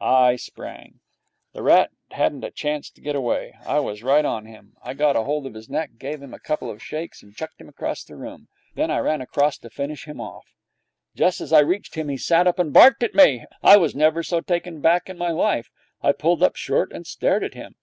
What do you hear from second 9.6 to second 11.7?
finish him off. Just as I